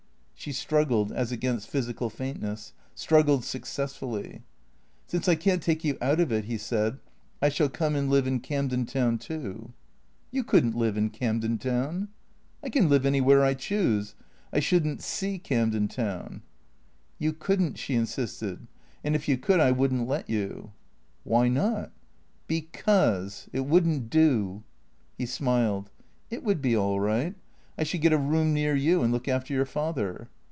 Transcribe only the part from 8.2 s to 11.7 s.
in Camden Town too."" You could n't live in Camden